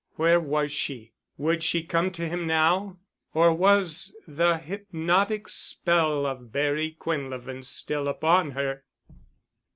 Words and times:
Where 0.15 0.39
was 0.39 0.71
she? 0.71 1.11
Would 1.37 1.61
she 1.63 1.83
come 1.83 2.09
to 2.13 2.27
him 2.27 2.47
now? 2.47 2.97
Or 3.35 3.53
was 3.53 4.15
the 4.27 4.57
hypnotic 4.57 5.47
spell 5.47 6.25
of 6.25 6.51
Barry 6.51 6.97
Quinlevin 6.99 7.61
still 7.63 8.07
upon 8.07 8.49
her? 8.53 8.83